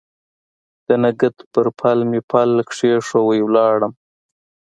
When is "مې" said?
2.09-2.21